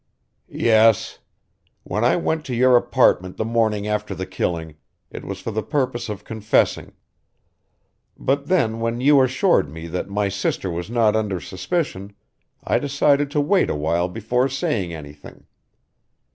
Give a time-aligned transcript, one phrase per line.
[0.49, 1.19] "Yes.
[1.83, 4.77] When I went to your apartment the morning after the killing,
[5.11, 6.93] it was for the purpose of confessing.
[8.17, 12.13] But then when you assured me that my sister was not under suspicion
[12.63, 15.45] I decided to wait awhile before saying anything."